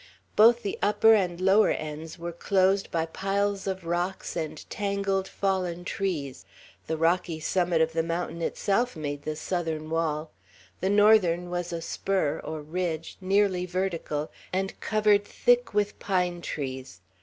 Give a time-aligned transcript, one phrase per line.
[0.35, 5.85] Both the upper and lower ends were closed by piles of rocks and tangled fallen
[5.85, 6.43] trees;
[6.87, 10.31] the rocky summit of the mountain itself made the southern wall;
[10.79, 17.01] the northern was a spur, or ridge, nearly vertical, and covered thick with pine trees.